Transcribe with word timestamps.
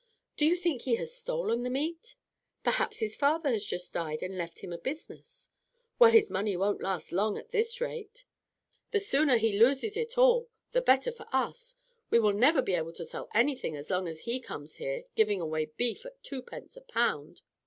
"Do 0.35 0.45
you 0.47 0.57
think 0.57 0.81
he 0.81 0.95
has 0.95 1.13
stolen 1.15 1.61
the 1.61 1.69
meat?" 1.69 2.15
"Perhaps 2.63 3.01
his 3.01 3.15
father 3.15 3.51
has 3.51 3.63
just 3.67 3.93
died 3.93 4.23
and 4.23 4.35
left 4.35 4.63
him 4.63 4.73
a 4.73 4.79
business." 4.79 5.49
"Well, 5.99 6.09
his 6.09 6.27
money 6.31 6.57
won't 6.57 6.81
last 6.81 7.11
long 7.11 7.37
at 7.37 7.51
this 7.51 7.79
rate." 7.79 8.25
"The 8.89 8.99
sooner 8.99 9.37
he 9.37 9.59
loses 9.59 9.95
it 9.95 10.17
all, 10.17 10.49
the 10.71 10.81
better 10.81 11.11
for 11.11 11.27
us. 11.31 11.75
We 12.09 12.17
will 12.17 12.33
never 12.33 12.63
be 12.63 12.73
able 12.73 12.93
to 12.93 13.05
sell 13.05 13.29
anything 13.35 13.77
as 13.77 13.91
long 13.91 14.07
as 14.07 14.21
he 14.21 14.39
comes 14.39 14.77
here 14.77 15.03
giving 15.13 15.39
away 15.39 15.65
beef 15.65 16.03
at 16.03 16.23
twopence 16.23 16.75
a 16.75 16.81
pound." 16.81 17.43